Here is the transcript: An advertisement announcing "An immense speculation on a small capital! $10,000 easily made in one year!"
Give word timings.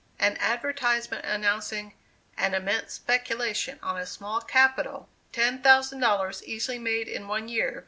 An 0.17 0.35
advertisement 0.39 1.23
announcing 1.25 1.93
"An 2.35 2.55
immense 2.55 2.93
speculation 2.93 3.77
on 3.83 3.99
a 3.99 4.07
small 4.07 4.41
capital! 4.41 5.07
$10,000 5.31 6.41
easily 6.41 6.79
made 6.79 7.07
in 7.07 7.27
one 7.27 7.47
year!" 7.47 7.79